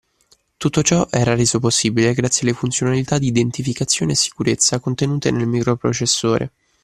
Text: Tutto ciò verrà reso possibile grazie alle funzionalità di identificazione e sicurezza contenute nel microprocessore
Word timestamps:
Tutto 0.57 0.81
ciò 0.81 1.05
verrà 1.11 1.35
reso 1.35 1.59
possibile 1.59 2.15
grazie 2.15 2.41
alle 2.49 2.57
funzionalità 2.57 3.19
di 3.19 3.27
identificazione 3.27 4.13
e 4.13 4.15
sicurezza 4.15 4.79
contenute 4.79 5.29
nel 5.29 5.45
microprocessore 5.47 6.51